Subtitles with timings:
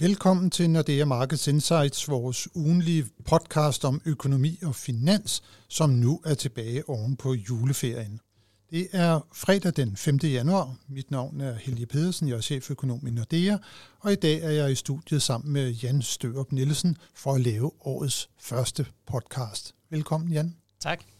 [0.00, 6.34] Velkommen til Nordea Markets Insights, vores ugenlige podcast om økonomi og finans, som nu er
[6.34, 8.20] tilbage oven på juleferien.
[8.70, 10.16] Det er fredag den 5.
[10.16, 10.76] januar.
[10.88, 13.56] Mit navn er Helge Pedersen, jeg er cheføkonom i Nordea,
[14.00, 17.70] og i dag er jeg i studiet sammen med Jan Størup Nielsen for at lave
[17.80, 19.74] årets første podcast.
[19.90, 20.56] Velkommen, Jan.
[20.80, 21.17] Tak.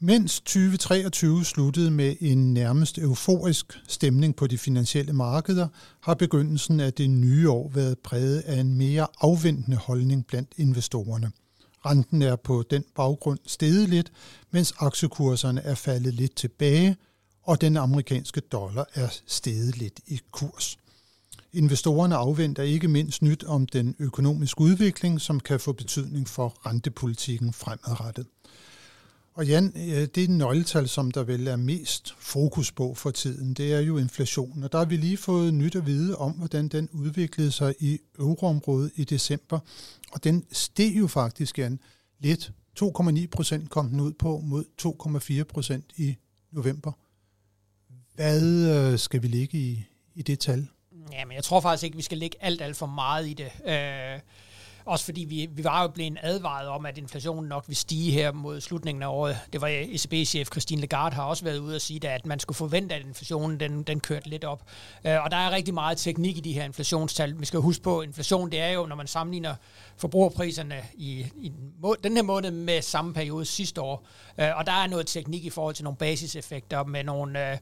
[0.00, 5.68] Mens 2023 sluttede med en nærmest euforisk stemning på de finansielle markeder,
[6.00, 11.32] har begyndelsen af det nye år været præget af en mere afventende holdning blandt investorerne.
[11.86, 14.12] Renten er på den baggrund steget lidt,
[14.50, 16.96] mens aktiekurserne er faldet lidt tilbage,
[17.42, 20.78] og den amerikanske dollar er steget lidt i kurs.
[21.52, 27.52] Investorerne afventer ikke mindst nyt om den økonomiske udvikling, som kan få betydning for rentepolitikken
[27.52, 28.26] fremadrettet.
[29.36, 33.54] Og Jan, øh, det er nøgletal, som der vel er mest fokus på for tiden,
[33.54, 34.64] det er jo inflationen.
[34.64, 37.98] Og der har vi lige fået nyt at vide om, hvordan den udviklede sig i
[38.18, 39.58] euroområdet i december.
[40.12, 41.80] Og den steg jo faktisk, Jan,
[42.18, 42.52] lidt.
[42.80, 44.64] 2,9 procent kom den ud på mod
[45.40, 46.16] 2,4 procent i
[46.52, 46.92] november.
[48.14, 50.66] Hvad øh, skal vi ligge i, i det tal?
[51.12, 53.50] Jamen, jeg tror faktisk ikke, vi skal lægge alt, alt for meget i det.
[53.66, 54.20] Øh
[54.86, 58.32] også fordi vi, vi var jo blevet advaret om, at inflationen nok vil stige her
[58.32, 59.38] mod slutningen af året.
[59.52, 62.94] Det var ECB-chef Christine Lagarde har også været ude og sige, at man skulle forvente,
[62.94, 64.62] at inflationen den, den kørte lidt op.
[65.06, 67.40] Øh, og der er rigtig meget teknik i de her inflationstal.
[67.40, 69.54] Vi skal huske på, at inflation det er jo, når man sammenligner
[69.96, 71.52] forbrugerpriserne i, i
[72.02, 74.06] den her måned med samme periode sidste år.
[74.38, 77.50] Øh, og der er noget teknik i forhold til nogle basiseffekter med nogle...
[77.52, 77.58] Øh,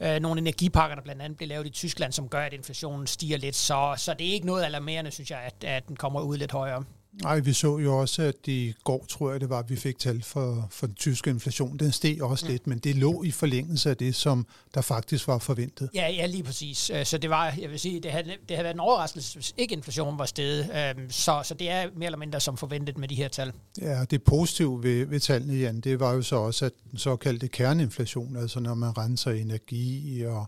[0.00, 3.38] Øh, nogle energipakker, der blandt andet blev lavet i Tyskland, som gør, at inflationen stiger
[3.38, 3.56] lidt.
[3.56, 6.52] Så, så det er ikke noget alarmerende, synes jeg, at, at den kommer ud lidt
[6.52, 6.84] højere.
[7.12, 9.98] Nej, vi så jo også, at i går, tror jeg det var, at vi fik
[9.98, 11.76] tal for, for den tyske inflation.
[11.76, 12.52] Den steg også mm.
[12.52, 15.90] lidt, men det lå i forlængelse af det, som der faktisk var forventet.
[15.94, 16.90] Ja, ja lige præcis.
[16.90, 19.54] Øh, så det var, jeg vil sige, det havde, det havde været en overraskelse, hvis
[19.56, 20.70] ikke inflationen var steget.
[20.98, 23.52] Øhm, så, så det er mere eller mindre som forventet med de her tal.
[23.80, 27.48] Ja, det positive ved, ved tallene, Jan, det var jo så også, at den såkaldte
[27.48, 30.46] kerneinflation, altså når man renser energi og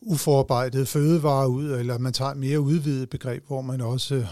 [0.00, 4.26] uforarbejdede fødevarer ud, eller man tager et mere udvidet begreb, hvor man også øh,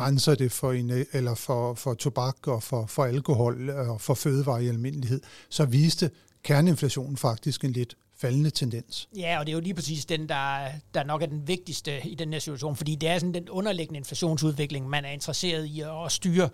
[0.00, 4.00] renser det for, en, øh, eller for, for tobak og for, for alkohol øh, og
[4.00, 6.10] for fødevarer i almindelighed, så viste
[6.42, 9.08] kerneinflationen faktisk en lidt faldende tendens.
[9.16, 12.14] Ja, og det er jo lige præcis den, der, der nok er den vigtigste i
[12.14, 16.12] den her situation, fordi det er sådan den underliggende inflationsudvikling, man er interesseret i at
[16.12, 16.48] styre.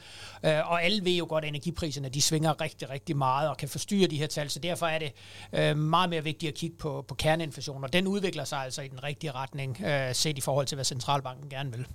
[0.45, 3.69] Øh, og alle ved jo godt, at energipriserne de svinger rigtig, rigtig meget og kan
[3.69, 5.13] forstyrre de her tal, så derfor er det
[5.53, 8.89] øh, meget mere vigtigt at kigge på, på kerneinflation, og den udvikler sig altså i
[8.89, 11.87] den rigtige retning, øh, set i forhold til, hvad centralbanken gerne vil.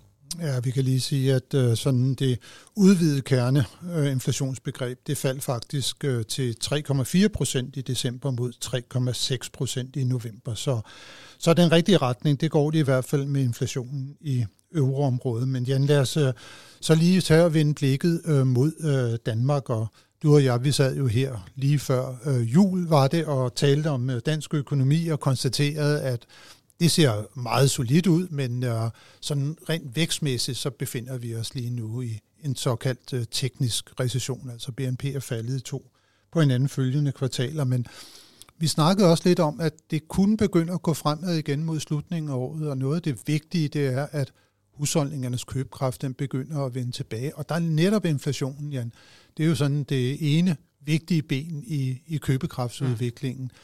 [0.41, 2.40] Ja, vi kan lige sige, at øh, sådan det
[2.75, 8.51] udvidede kerneinflationsbegreb, øh, det faldt faktisk øh, til 3,4 procent i december mod
[9.44, 10.53] 3,6 procent i november.
[10.53, 10.81] Så,
[11.38, 15.47] så den rigtige retning, det går det i hvert fald med inflationen i euroområdet.
[15.47, 16.34] Men Jan, lad os øh,
[16.81, 19.88] så lige tage og vende blikket øh, mod øh, Danmark, og
[20.23, 23.88] du og jeg, vi sad jo her lige før øh, jul, var det, og talte
[23.88, 26.25] om øh, dansk økonomi og konstaterede, at
[26.79, 28.89] det ser meget solidt ud, men øh,
[29.21, 34.49] sådan rent vækstmæssigt, så befinder vi os lige nu i en såkaldt øh, teknisk recession,
[34.49, 35.91] altså BNP er faldet i to
[36.31, 37.87] på hinanden følgende kvartaler, men
[38.57, 42.31] vi snakkede også lidt om, at det kunne begynde at gå fremad igen mod slutningen
[42.31, 44.33] af året, og noget af det vigtige, det er, at
[44.73, 48.93] husholdningernes købekraft, den begynder at vende tilbage, og der er netop inflationen, Jan.
[49.37, 53.51] Det er jo sådan det ene vigtige ben i, i købekraftsudviklingen.
[53.53, 53.57] Ja.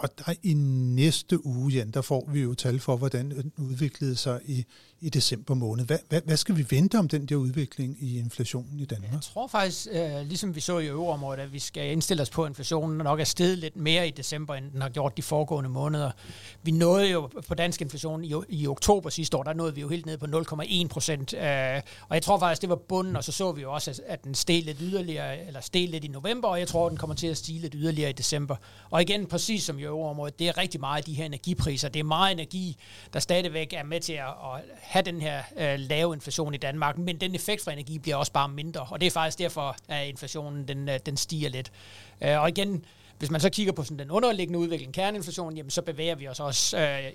[0.00, 4.16] Og der i næste uge, Jan, der får vi jo tal for, hvordan den udviklede
[4.16, 4.64] sig i,
[5.00, 5.86] i december måned.
[5.86, 9.12] Hvad, hvad, hvad skal vi vente om den der udvikling i inflationen i Danmark?
[9.12, 12.44] Jeg tror faktisk, øh, ligesom vi så i øvreområdet, at vi skal indstille os på,
[12.44, 15.70] at inflationen nok er steget lidt mere i december, end den har gjort de foregående
[15.70, 16.10] måneder.
[16.62, 19.88] Vi nåede jo på dansk inflation i, i oktober sidste år, der nåede vi jo
[19.88, 21.34] helt ned på 0,1 procent.
[21.34, 24.00] Øh, og jeg tror faktisk, det var bunden, og så så vi jo også, at,
[24.06, 27.16] at den steg lidt yderligere, eller steg lidt i november, og jeg tror, den kommer
[27.16, 28.56] til at stige lidt yderligere i december.
[28.90, 31.88] Og igen, præcis som i øvreområdet, det er rigtig meget af de her energipriser.
[31.88, 32.76] Det er meget energi,
[33.12, 36.98] der stadigvæk er med til at, at have den her øh, lave inflation i Danmark,
[36.98, 40.08] men den effekt fra energi bliver også bare mindre, og det er faktisk derfor, at
[40.08, 41.72] inflationen den, øh, den stiger lidt.
[42.20, 42.84] Øh, og igen,
[43.18, 46.40] hvis man så kigger på sådan den underliggende udvikling, kerneinflationen, jamen så bevæger vi os
[46.40, 47.12] også øh,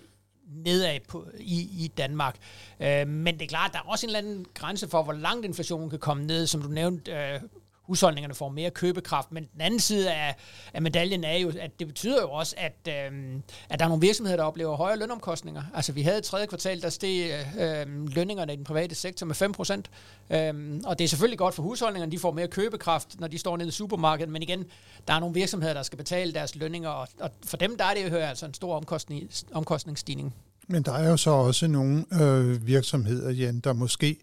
[0.47, 2.35] nedad på, i, i Danmark.
[2.79, 5.45] Øh, men det er klart, der er også en eller anden grænse for, hvor langt
[5.45, 6.47] inflationen kan komme ned.
[6.47, 7.39] Som du nævnte, øh,
[7.87, 9.31] husholdningerne får mere købekraft.
[9.31, 10.35] Men den anden side af,
[10.73, 13.35] af medaljen er jo, at det betyder jo også, at, øh,
[13.69, 15.63] at der er nogle virksomheder, der oplever højere lønomkostninger.
[15.73, 19.35] Altså vi havde i tredje kvartal, der steg øh, lønningerne i den private sektor med
[19.35, 19.89] 5 procent.
[20.29, 23.57] Øh, og det er selvfølgelig godt for husholdningerne, de får mere købekraft, når de står
[23.57, 24.31] nede i supermarkedet.
[24.31, 24.65] Men igen,
[25.07, 27.93] der er nogle virksomheder, der skal betale deres lønninger, og, og for dem der er
[27.93, 30.33] det jo altså en stor omkostning, omkostningsstigning.
[30.67, 34.17] Men der er jo så også nogle øh, virksomheder, Jan, der måske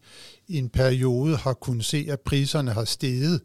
[0.48, 3.40] i en periode har kunnet se, at priserne har steget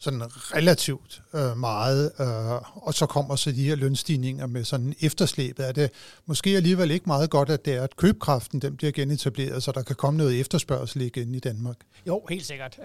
[0.00, 5.68] sådan relativt øh, meget, øh, og så kommer så de her lønstigninger med sådan efterslæbet.
[5.68, 5.90] Er det
[6.26, 9.82] måske alligevel ikke meget godt, at det er, at købkraften den bliver genetableret, så der
[9.82, 11.76] kan komme noget efterspørgsel igen i Danmark?
[12.06, 12.78] Jo, helt sikkert.
[12.78, 12.84] Uh,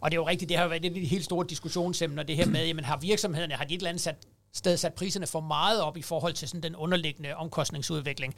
[0.00, 2.36] og det er jo rigtigt, det har været en af de helt store diskussionsemner, det
[2.36, 4.16] her med, jamen har virksomhederne, har de et eller andet sat
[4.54, 8.34] sted sat priserne for meget op i forhold til sådan den underliggende omkostningsudvikling.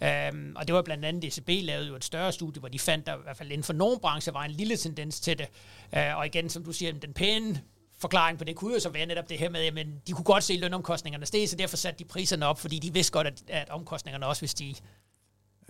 [0.00, 3.06] Um, og det var blandt andet ECB lavede jo et større studie, hvor de fandt,
[3.06, 5.48] der i hvert fald inden for nogle brancher var en lille tendens til det.
[5.92, 7.60] Uh, og igen, som du siger, den pæne
[7.98, 10.44] forklaring på det kunne jo så være netop det her med, at de kunne godt
[10.44, 13.70] se lønomkostningerne stige, så derfor satte de priserne op, fordi de vidste godt, at, at
[13.70, 14.76] omkostningerne også vil stige.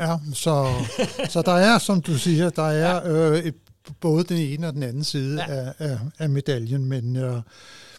[0.01, 0.85] Ja, så,
[1.29, 3.03] så der er, som du siger, der er
[3.33, 3.55] øh, et,
[4.01, 5.55] både den ene og den anden side ja.
[5.55, 7.41] af, af, af medaljen, men øh,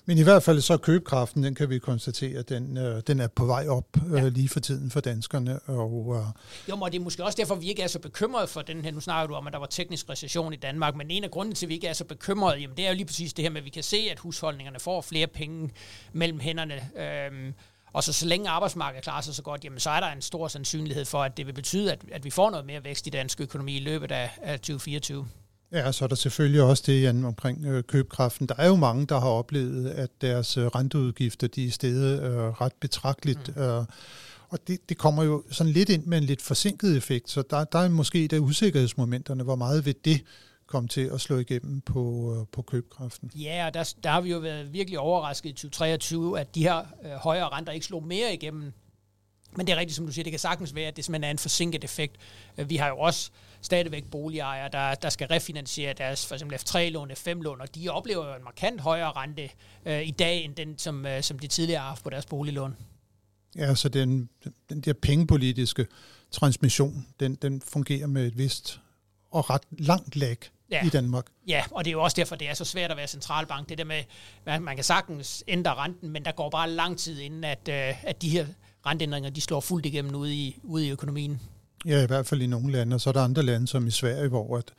[0.10, 3.46] men i hvert fald så købekraften, den kan vi konstatere, den, øh, den er på
[3.46, 4.30] vej op øh, ja.
[4.30, 5.60] lige for tiden for danskerne.
[5.60, 6.24] Og, øh,
[6.70, 8.92] jo, og det er måske også derfor, vi ikke er så bekymrede for den her.
[8.92, 11.56] Nu snakker du om, at der var teknisk recession i Danmark, men en af grunden
[11.56, 13.50] til, at vi ikke er så bekymrede, jamen, det er jo lige præcis det her
[13.50, 15.70] med, at vi kan se, at husholdningerne får flere penge
[16.14, 16.90] mellem hænderne.
[16.98, 17.54] Øhm,
[17.94, 20.48] og så, så længe arbejdsmarkedet klarer sig så godt, jamen, så er der en stor
[20.48, 23.42] sandsynlighed for, at det vil betyde, at, at vi får noget mere vækst i dansk
[23.42, 25.28] økonomi i løbet af, af 2024.
[25.72, 28.48] Ja, så er der selvfølgelig også det Jan, omkring øh, købekraften.
[28.48, 32.62] Der er jo mange, der har oplevet, at deres øh, renteudgifter de er steget øh,
[32.62, 33.56] ret betragteligt.
[33.56, 33.62] Mm.
[33.62, 33.86] Øh,
[34.50, 37.64] og det, det kommer jo sådan lidt ind med en lidt forsinket effekt, så der,
[37.64, 40.22] der er måske af usikkerhedsmomenterne, hvor meget ved det
[40.68, 43.32] komme til at slå igennem på, øh, på købekraften.
[43.36, 46.78] Ja, og der, der har vi jo været virkelig overrasket i 2023, at de her
[46.78, 48.74] øh, højere renter ikke slog mere igennem.
[49.58, 51.32] Men det er rigtigt, som du siger, det kan sagtens være, at det simpelthen er
[51.32, 52.16] en forsinket effekt.
[52.58, 53.32] Øh, vi har jo også
[53.62, 58.36] stadigvæk boligejere, der, der skal refinansiere deres for eksempel F3-lån, F5-lån, og de oplever jo
[58.36, 59.50] en markant højere rente
[59.86, 62.76] øh, i dag, end den, som, øh, som de tidligere har haft på deres boliglån.
[63.56, 64.30] Ja, så den,
[64.70, 65.88] den der pengepolitiske
[66.32, 68.82] transmission, den, den fungerer med et vist
[69.32, 70.38] og ret langt lag
[70.72, 70.86] ja.
[70.86, 71.26] i Danmark.
[71.48, 73.70] Ja, og det er jo også derfor, det er så svært at være centralbank.
[73.70, 74.04] Det der med,
[74.46, 78.04] at man kan sagtens ændre renten, men der går bare lang tid inden, at, øh,
[78.04, 78.46] at de her
[78.86, 81.42] renteændringer de slår fuldt igennem ude i, ude i økonomien.
[81.86, 83.92] Ja, i hvert fald i nogle lande, og så er der andre lande, som i
[83.92, 84.74] Sverige, hvor at,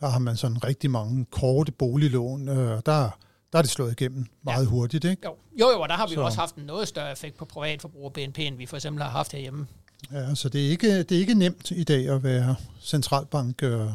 [0.00, 3.18] der har man sådan rigtig mange korte boliglån, øh, og der,
[3.52, 4.68] der er det slået igennem meget ja.
[4.68, 5.22] hurtigt, ikke?
[5.24, 6.20] Jo, jo, jo og der har vi så.
[6.20, 9.10] også haft en noget større effekt på privatforbrug og BNP, end vi for eksempel har
[9.10, 9.66] haft herhjemme.
[10.12, 13.86] Ja, så det er ikke, det er ikke nemt i dag at være centralbank øh,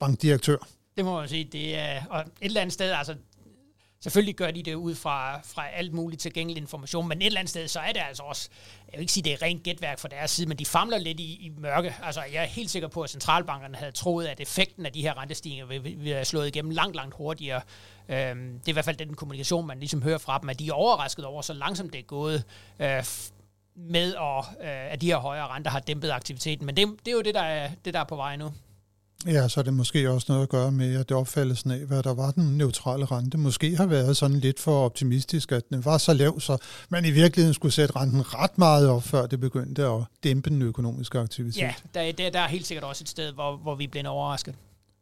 [0.00, 0.56] bankdirektør.
[0.96, 1.44] Det må man sige.
[1.44, 3.14] Det er, og et eller andet sted, altså
[4.02, 7.50] Selvfølgelig gør de det ud fra, fra alt muligt tilgængelig information, men et eller andet
[7.50, 8.48] sted, så er det altså også,
[8.92, 11.20] jeg vil ikke sige, det er rent gætværk fra deres side, men de famler lidt
[11.20, 11.94] i, i mørke.
[12.02, 15.18] Altså, jeg er helt sikker på, at centralbankerne havde troet, at effekten af de her
[15.18, 17.60] rentestigninger ville have slået igennem langt, langt hurtigere.
[18.08, 20.68] Øhm, det er i hvert fald den kommunikation, man ligesom hører fra dem, at de
[20.68, 22.44] er overrasket over, så langsomt det er gået
[22.78, 23.04] øh,
[23.76, 26.66] med, at, øh, at de her højere renter har dæmpet aktiviteten.
[26.66, 28.52] Men det, det er jo det, der er, det, der er på vej nu.
[29.26, 32.02] Ja, så er det måske også noget at gøre med, at det opfaldelsen af, hvad
[32.02, 35.98] der var den neutrale rente, måske har været sådan lidt for optimistisk, at den var
[35.98, 36.56] så lav, så
[36.88, 40.62] man i virkeligheden skulle sætte renten ret meget op, før det begyndte at dæmpe den
[40.62, 41.60] økonomiske aktivitet.
[41.60, 44.54] Ja, der, der, der er helt sikkert også et sted, hvor, hvor vi bliver overrasket.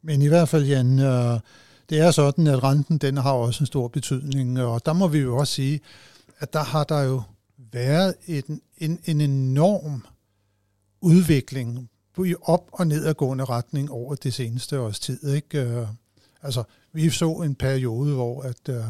[0.03, 1.41] Men i hvert fald, Jan, øh,
[1.91, 5.19] det er sådan, at renten den har også en stor betydning, og der må vi
[5.19, 5.81] jo også sige,
[6.39, 7.23] at der har der jo
[7.73, 10.05] været en, en, en enorm
[11.01, 11.91] udvikling
[12.25, 15.35] i op- og nedadgående retning over det seneste års tid.
[15.35, 15.61] Ikke?
[15.61, 15.87] Øh,
[16.43, 16.63] altså,
[16.93, 18.85] vi så en periode, hvor at uh,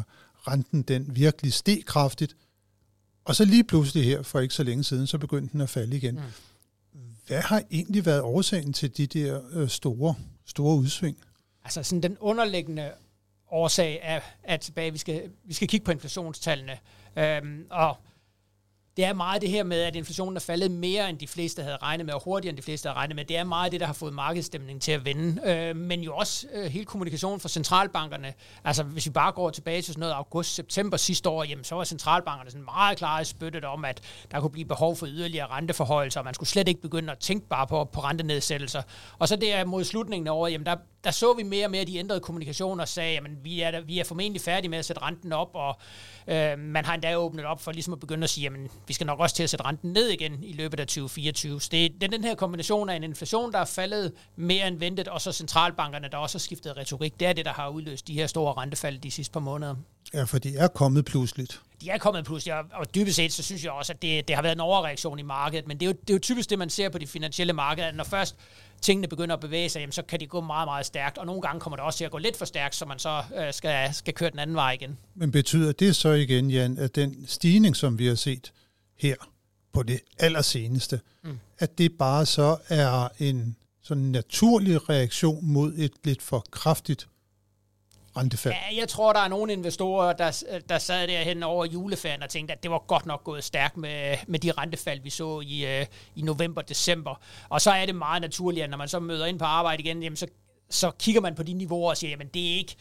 [0.47, 2.35] renten den virkelig steg kraftigt,
[3.25, 5.97] og så lige pludselig her, for ikke så længe siden, så begyndte den at falde
[5.97, 6.15] igen.
[6.15, 6.21] Mm.
[7.27, 11.17] Hvad har egentlig været årsagen til de der uh, store, store udsving?
[11.63, 12.91] Altså sådan den underliggende
[13.51, 16.77] årsag er, at tilbage, vi skal, vi skal kigge på inflationstallene.
[17.17, 17.97] Øhm, og
[18.97, 21.77] det er meget det her med, at inflationen er faldet mere, end de fleste havde
[21.77, 23.25] regnet med, og hurtigere, end de fleste havde regnet med.
[23.25, 25.41] Det er meget det, der har fået markedsstemningen til at vende.
[25.45, 28.33] Øh, men jo også øh, hele kommunikationen fra centralbankerne.
[28.63, 31.83] Altså, hvis vi bare går tilbage til sådan noget august-september sidste år, jamen, så var
[31.83, 36.19] centralbankerne sådan meget klare i spyttet om, at der kunne blive behov for yderligere renteforhøjelser,
[36.19, 38.81] og man skulle slet ikke begynde at tænke bare på, på rentenedsættelser.
[39.19, 41.85] Og så der mod slutningen af året, jamen, der, der så vi mere og mere
[41.85, 45.01] de ændrede kommunikationer og sagde, at vi er, vi er formentlig færdige med at sætte
[45.01, 45.79] renten op, og
[46.27, 49.07] øh, man har endda åbnet op for ligesom at begynde at sige, jamen, vi skal
[49.07, 51.61] nok også til at sætte renten ned igen i løbet af 2024.
[51.61, 55.07] Så det, er den her kombination af en inflation, der er faldet mere end ventet,
[55.07, 57.19] og så centralbankerne, der også har skiftet retorik.
[57.19, 59.75] Det er det, der har udløst de her store rentefald de sidste par måneder.
[60.13, 61.61] Ja, for de er kommet pludseligt.
[61.81, 64.41] De er kommet pludselig, og dybest set, så synes jeg også, at det, det har
[64.43, 66.69] været en overreaktion i markedet, men det er, jo, det er jo typisk det, man
[66.69, 68.35] ser på de finansielle markeder, at når først
[68.81, 71.41] tingene begynder at bevæge sig, jamen, så kan de gå meget, meget stærkt, og nogle
[71.41, 73.93] gange kommer det også til at gå lidt for stærkt, så man så øh, skal,
[73.93, 74.97] skal køre den anden vej igen.
[75.15, 78.51] Men betyder det så igen, Jan, at den stigning, som vi har set
[79.01, 79.15] her,
[79.73, 81.39] på det allerseneste, mm.
[81.59, 87.07] at det bare så er en sådan naturlig reaktion mod et lidt for kraftigt
[88.17, 88.53] rentefald?
[88.53, 92.53] Ja, jeg tror, der er nogle investorer, der, der sad derhen over juleferien og tænkte,
[92.53, 95.87] at det var godt nok gået stærkt med, med de rentefald, vi så i, uh,
[96.15, 97.21] i november-december.
[97.49, 100.03] Og så er det meget naturligt, at når man så møder ind på arbejde igen,
[100.03, 100.27] jamen så,
[100.69, 102.75] så kigger man på de niveauer og siger, jamen det er ikke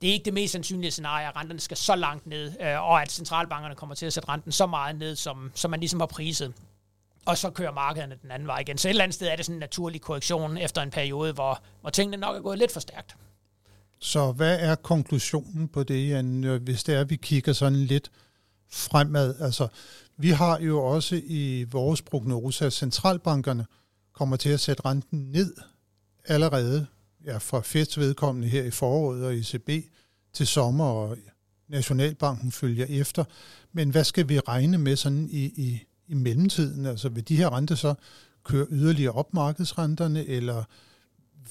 [0.00, 3.02] det er ikke det mest sandsynlige scenarie, at renterne skal så langt ned, øh, og
[3.02, 6.06] at centralbankerne kommer til at sætte renten så meget ned, som, som man ligesom har
[6.06, 6.54] priset.
[7.26, 8.78] Og så kører markederne den anden vej igen.
[8.78, 11.62] Så et eller andet sted er det sådan en naturlig korrektion efter en periode, hvor,
[11.80, 13.16] hvor tingene nok er gået lidt for stærkt.
[13.98, 17.78] Så hvad er konklusionen på det, Jan, øh, hvis det er, at vi kigger sådan
[17.78, 18.10] lidt
[18.70, 19.34] fremad?
[19.40, 19.68] Altså,
[20.16, 23.66] vi har jo også i vores prognose, at centralbankerne
[24.12, 25.54] kommer til at sætte renten ned
[26.24, 26.86] allerede
[27.26, 29.70] ja, fra Feds vedkommende her i foråret og ECB
[30.32, 31.16] til sommer, og
[31.68, 33.24] Nationalbanken følger efter.
[33.72, 36.86] Men hvad skal vi regne med sådan i, i, i mellemtiden?
[36.86, 37.94] Altså vil de her renter så
[38.44, 40.64] køre yderligere op markedsrenterne, eller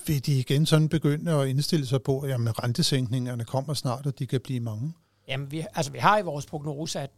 [0.08, 4.20] vil de igen sådan begynde at indstille sig på, at jamen, rentesænkningerne kommer snart, og
[4.20, 4.94] de kan blive mange?
[5.30, 7.10] Jamen, vi, altså, vi har i vores prognose, at,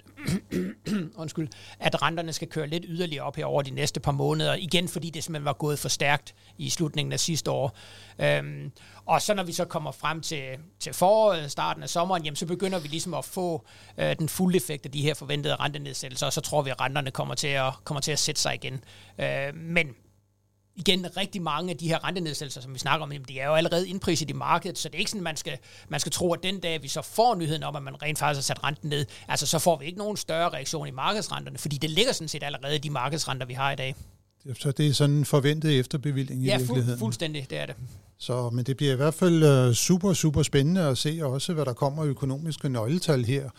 [1.22, 1.48] undskyld,
[1.80, 4.54] at renterne skal køre lidt yderligere op her over de næste par måneder.
[4.56, 7.78] Igen, fordi det simpelthen var gået for stærkt i slutningen af sidste år.
[8.20, 8.72] Øhm,
[9.06, 10.44] og så når vi så kommer frem til,
[10.80, 13.66] til foråret, starten af sommeren, jamen, så begynder vi ligesom at få
[13.98, 17.12] øh, den fulde effekt af de her forventede rentenedsættelser, og så tror vi, at renterne
[17.12, 18.84] kommer til at, kommer til at sætte sig igen.
[19.20, 19.88] Øh, men
[20.76, 23.90] igen, rigtig mange af de her rentenedsættelser, som vi snakker om, de er jo allerede
[23.90, 25.58] indpriset i markedet, så det er ikke sådan, man skal,
[25.90, 28.50] man skal tro, at den dag, vi så får nyheden om, at man rent faktisk
[28.50, 31.78] har sat renten ned, altså så får vi ikke nogen større reaktion i markedsrenterne, fordi
[31.78, 33.96] det ligger sådan set allerede i de markedsrenter, vi har i dag.
[34.60, 36.90] Så det er sådan en forventet efterbevilling i ja, virkeligheden?
[36.90, 37.76] Ja, fu- fuldstændig, det er det.
[38.18, 41.66] Så, men det bliver i hvert fald øh, super, super spændende at se også, hvad
[41.66, 43.50] der kommer økonomiske nøgletal her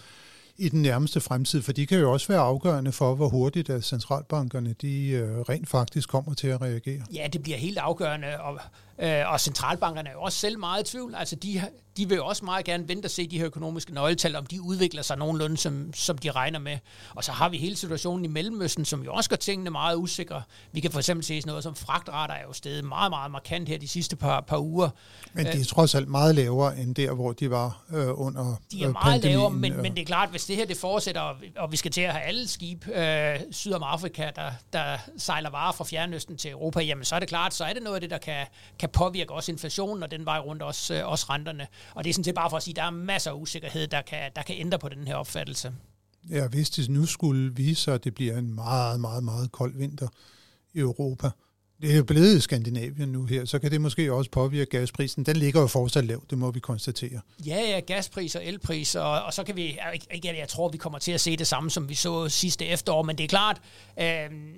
[0.56, 3.85] i den nærmeste fremtid, for de kan jo også være afgørende for, hvor hurtigt at
[3.85, 7.02] centralbankerne de øh, rent faktisk kommer til at reagere.
[7.14, 8.61] Ja, det bliver helt afgørende, og,
[8.99, 11.15] øh, og centralbankerne er jo også selv meget i tvivl.
[11.15, 11.63] Altså, de,
[11.97, 14.63] de vil jo også meget gerne vente og se de her økonomiske nøgletal, om de
[14.63, 16.79] udvikler sig nogenlunde, som, som de regner med.
[17.15, 20.43] Og så har vi hele situationen i Mellemøsten, som jo også gør tingene meget usikre.
[20.73, 23.69] Vi kan for eksempel se sådan noget som fragtrater er jo steget meget, meget markant
[23.69, 24.89] her de sidste par, par uger.
[25.33, 28.83] Men de er trods alt meget lavere end der, hvor de var øh, under De
[28.83, 31.41] er øh, meget lavere, men, men det er klart, hvis det her det fortsætter, og
[31.41, 34.97] vi, og vi skal til at have alle skib øh, syd om Afrika, der, der
[35.19, 37.95] sejler varer fra Fjernøsten til Europa, jamen så er det klart, så er det noget
[37.95, 38.47] af det, der kan,
[38.79, 41.67] kan påvirker også inflationen, og den vej rundt også, øh, også renterne.
[41.95, 43.87] Og det er sådan set bare for at sige, at der er masser af usikkerhed,
[43.87, 45.73] der kan, der kan ændre på den her opfattelse.
[46.31, 49.77] Ja, hvis det nu skulle vise sig, at det bliver en meget, meget, meget kold
[49.77, 50.09] vinter
[50.73, 51.31] i Europa,
[51.83, 55.27] det er blevet i Skandinavien nu her, så kan det måske også påvirke gasprisen.
[55.27, 57.21] Den ligger jo fortsat lavt, det må vi konstatere.
[57.47, 59.79] Ja, ja, gaspris og elpris, og, og så kan vi,
[60.11, 63.03] ikke, jeg tror, vi kommer til at se det samme, som vi så sidste efterår,
[63.03, 63.61] men det er klart,
[64.01, 64.05] øh,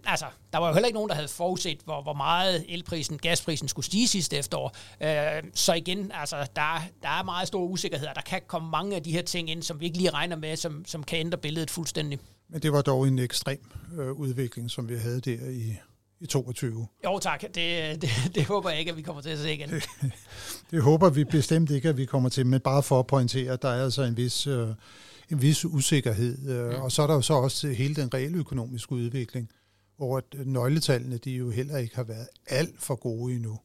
[0.04, 3.68] altså, der var jo heller ikke nogen, der havde forudset, hvor, hvor meget elprisen, gasprisen
[3.68, 4.76] skulle stige sidste efterår.
[5.02, 8.96] Øh, så igen, altså, der, der er meget stor usikkerhed, og der kan komme mange
[8.96, 11.38] af de her ting ind, som vi ikke lige regner med, som, som kan ændre
[11.38, 12.18] billedet fuldstændig.
[12.48, 13.60] Men det var dog en ekstrem
[13.98, 15.76] øh, udvikling, som vi havde der i
[16.24, 16.86] i 22.
[17.04, 19.70] Jo tak, det, det, det håber jeg ikke, at vi kommer til at se igen.
[19.70, 19.84] Det,
[20.70, 23.62] det håber vi bestemt ikke, at vi kommer til, men bare for at pointere, at
[23.62, 24.68] der er altså en vis, øh,
[25.30, 26.48] en vis usikkerhed.
[26.48, 26.82] Øh, mm.
[26.82, 29.50] Og så er der jo så også hele den reelle økonomiske udvikling,
[29.96, 33.58] hvor nøgletallene de jo heller ikke har været alt for gode endnu.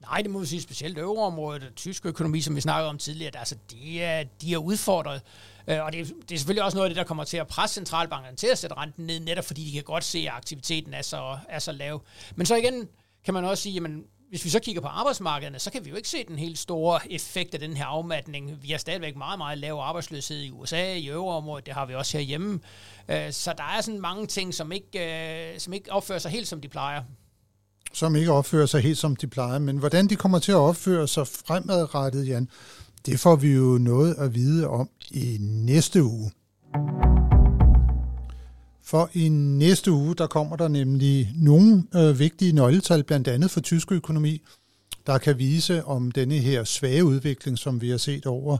[0.00, 3.56] Nej, det må vi sige specielt øvreområdet, tysk økonomi, som vi snakkede om tidligere, altså,
[3.70, 5.22] de, er, de er udfordret.
[5.68, 7.74] Øh, og det, det er selvfølgelig også noget af det, der kommer til at presse
[7.74, 11.02] centralbankerne til at sætte renten ned, netop fordi de kan godt se, at aktiviteten er
[11.02, 12.02] så, er så lav.
[12.36, 12.88] Men så igen
[13.24, 15.96] kan man også sige, jamen, hvis vi så kigger på arbejdsmarkederne, så kan vi jo
[15.96, 18.62] ikke se den helt store effekt af den her afmatning.
[18.62, 22.18] Vi har stadigvæk meget, meget lav arbejdsløshed i USA, i øvreområdet, det har vi også
[22.18, 22.60] herhjemme.
[23.08, 26.48] Øh, så der er sådan mange ting, som ikke, øh, som ikke opfører sig helt,
[26.48, 27.02] som de plejer
[27.92, 29.58] som ikke opfører sig helt som de plejer.
[29.58, 32.48] Men hvordan de kommer til at opføre sig fremadrettet, Jan,
[33.06, 36.30] det får vi jo noget at vide om i næste uge.
[38.84, 43.60] For i næste uge, der kommer der nemlig nogle øh, vigtige nøgletal, blandt andet for
[43.60, 44.42] tysk økonomi,
[45.06, 48.58] der kan vise om denne her svage udvikling, som vi har set over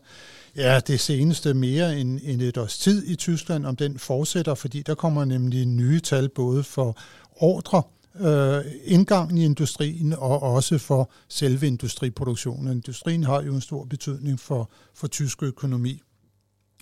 [0.56, 4.82] ja, det seneste mere end, end et års tid i Tyskland, om den fortsætter, fordi
[4.82, 6.98] der kommer nemlig nye tal både for
[7.36, 7.82] ordre
[8.20, 12.72] øh, indgangen i industrien og også for selve industriproduktionen.
[12.72, 16.02] Industrien har jo en stor betydning for, for tysk økonomi.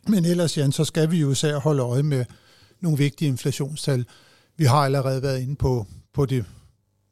[0.09, 2.25] Men ellers, Jan, så skal vi jo især holde øje med
[2.81, 4.05] nogle vigtige inflationstal.
[4.57, 6.45] Vi har allerede været inde på, på det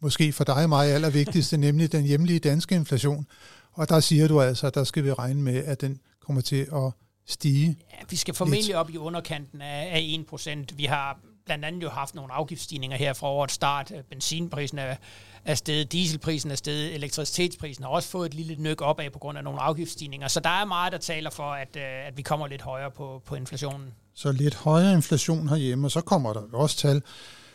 [0.00, 3.26] måske for dig og mig allervigtigste, nemlig den hjemlige danske inflation.
[3.72, 6.66] Og der siger du altså, at der skal vi regne med, at den kommer til
[6.74, 6.92] at
[7.26, 7.76] stige.
[7.92, 8.76] Ja, vi skal formentlig lidt.
[8.76, 10.76] op i underkanten af, af 1%.
[10.76, 13.92] Vi har blandt andet jo haft nogle afgiftsstigninger her fra årets start.
[13.96, 14.96] Øh, benzinprisen er,
[15.44, 19.38] er steget, dieselprisen er steget, elektricitetsprisen har også fået et lille nyk opad på grund
[19.38, 20.28] af nogle afgiftsstigninger.
[20.28, 23.22] Så der er meget, der taler for, at, øh, at vi kommer lidt højere på,
[23.26, 23.94] på inflationen.
[24.14, 27.02] Så lidt højere inflation herhjemme, og så kommer der også tal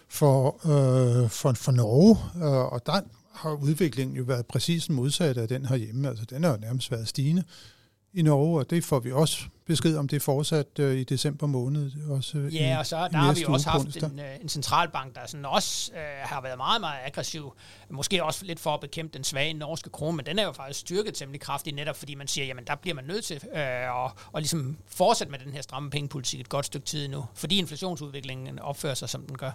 [0.10, 3.02] for, øh, for, for Norge, øh, og der
[3.34, 6.10] har udviklingen jo været præcis modsatte af den herhjemme.
[6.10, 7.44] Altså den har jo nærmest været stigende
[8.14, 11.92] i Norge, og det får vi også besked om, det fortsat øh, i december måned.
[12.10, 15.22] Også øh, ja, og så der har vi også haft en, øh, en centralbank, der
[15.28, 17.54] sådan også øh, har været meget, meget aggressiv.
[17.90, 20.80] Måske også lidt for at bekæmpe den svage norske krone, men den er jo faktisk
[20.80, 24.12] styrket temmelig kraftigt, netop fordi man siger, jamen der bliver man nødt til øh, at,
[24.36, 28.60] at ligesom fortsætte med den her stramme pengepolitik et godt stykke tid nu, fordi inflationsudviklingen
[28.60, 29.52] opfører sig, som den gør.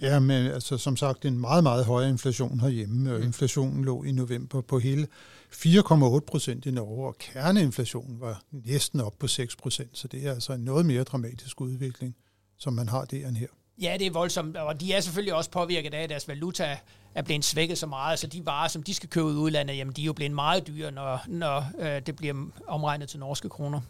[0.00, 3.18] Ja, men altså, som sagt, en meget, meget høj inflation herhjemme.
[3.18, 3.22] Mm.
[3.22, 5.06] Inflationen lå i november på hele
[5.52, 10.32] 4,8 procent i Norge, og kerneinflationen var næsten op på 6 procent, så det er
[10.32, 12.16] altså en noget mere dramatisk udvikling,
[12.58, 13.46] som man har der end her.
[13.82, 16.78] Ja, det er voldsomt, og de er selvfølgelig også påvirket af, at deres valuta
[17.14, 19.94] er blevet svækket så meget, så de varer, som de skal købe ud udlandet, jamen
[19.94, 22.34] de er jo blevet meget dyre, når, når øh, det bliver
[22.66, 23.80] omregnet til norske kroner.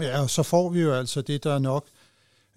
[0.00, 1.86] Ja, og så får vi jo altså det, der er nok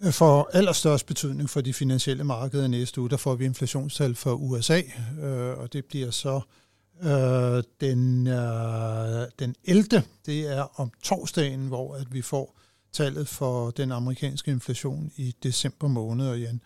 [0.10, 4.82] for allerstørst betydning for de finansielle markeder næste uge, der får vi inflationstal for USA,
[5.22, 6.42] øh, og det bliver så
[7.04, 10.04] øh, den, øh, den 11.
[10.26, 12.58] Det er om torsdagen, hvor at vi får
[12.94, 16.62] tallet for den amerikanske inflation i december måned, og igen,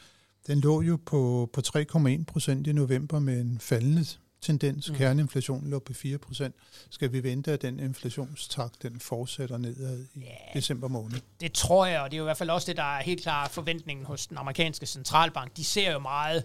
[0.48, 4.06] den lå jo på, på 3,1 procent i november med en faldende
[4.46, 4.90] tendens.
[4.90, 4.96] Mm.
[4.96, 6.56] Kerneinflationen lå på 4 procent.
[6.90, 11.20] Skal vi vente, at den inflationstakt den fortsætter nedad i yeah, december måned?
[11.40, 13.24] Det tror jeg, og det er jo i hvert fald også det, der er helt
[13.24, 15.58] klart forventningen hos den amerikanske centralbank.
[15.58, 16.44] De ser jo meget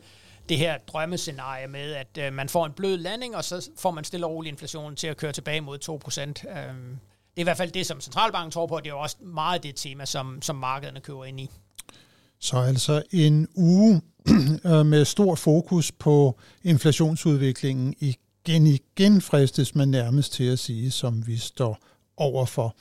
[0.49, 4.05] det her drømmescenarie med, at øh, man får en blød landing, og så får man
[4.05, 6.45] stille og rolig inflationen til at køre tilbage mod 2 procent.
[6.49, 9.01] Øh, det er i hvert fald det, som centralbanken tror på, og det er jo
[9.01, 11.51] også meget det tema, som, som markederne køber ind i.
[12.41, 14.01] Så altså en uge
[14.67, 21.27] øh, med stor fokus på inflationsudviklingen igen igen fristes man nærmest til at sige, som
[21.27, 21.79] vi står
[22.17, 22.77] overfor.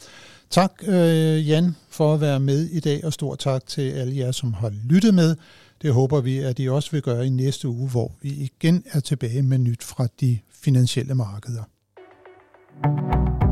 [0.49, 4.31] Tak øh, Jan for at være med i dag, og stor tak til alle jer,
[4.31, 5.35] som har lyttet med.
[5.81, 8.99] Det håber vi, at I også vil gøre i næste uge, hvor vi igen er
[8.99, 11.63] tilbage med nyt fra de finansielle markeder.
[12.81, 13.48] thank you